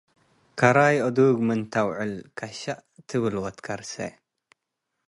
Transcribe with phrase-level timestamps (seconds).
[0.59, 2.61] ከራይ አዱግ ምን ተአውዕል ከሸ
[3.07, 3.93] ትብል ወትከርሴ